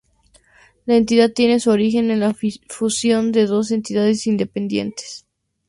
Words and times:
La 0.87 0.95
entidad 0.95 1.29
tiene 1.31 1.59
su 1.59 1.69
origen 1.69 2.09
en 2.09 2.21
la 2.21 2.35
fusión 2.69 3.31
de 3.31 3.45
dos 3.45 3.69
entidades 3.69 4.25
independientes. 4.25 5.27